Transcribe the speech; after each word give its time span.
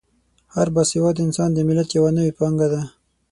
هر 0.55 0.67
با 0.73 0.83
سواده 0.91 1.21
انسان 1.25 1.49
د 1.53 1.59
ملت 1.67 1.89
یوه 1.97 2.11
نوې 2.17 2.31
پانګه 2.39 2.67
ده. 2.73 2.81